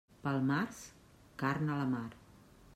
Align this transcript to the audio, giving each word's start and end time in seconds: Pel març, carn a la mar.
Pel 0.21 0.39
març, 0.47 0.79
carn 1.45 1.71
a 1.75 1.79
la 1.83 1.87
mar. 1.95 2.05